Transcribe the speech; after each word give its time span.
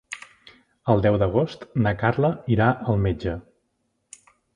El 0.93 1.01
deu 1.05 1.17
d'agost 1.23 1.67
na 1.87 1.93
Carla 2.03 2.31
irà 2.55 2.71
al 2.95 2.99
metge. 3.05 3.35